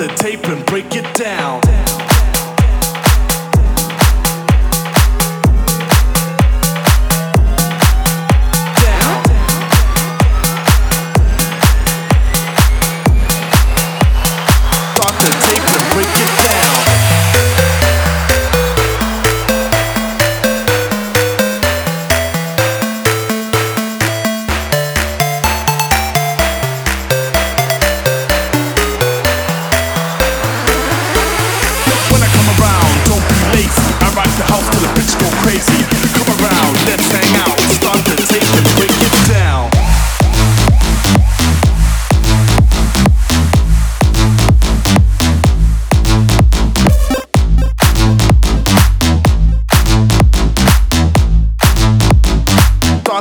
the 0.00 0.08
tape 0.14 0.42
and 0.46 0.64
break 0.64 0.96
it 0.96 1.14
down. 1.14 1.79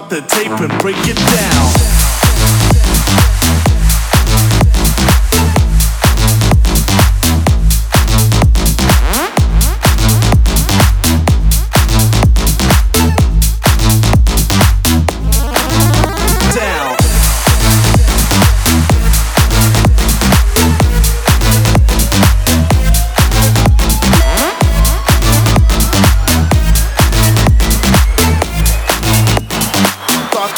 the 0.08 0.22
tape 0.22 0.52
and 0.61 0.81
break 0.81 0.95
it 1.08 1.17
down. 1.17 1.98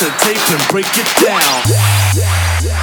the 0.02 0.10
tape 0.18 0.50
and 0.50 0.68
break 0.70 0.88
it 0.98 1.06
down. 1.24 2.81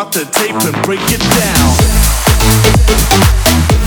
start 0.00 0.12
the 0.14 0.24
tape 0.32 0.54
and 0.54 0.82
break 0.84 1.00
it 1.12 1.20
down. 3.64 3.79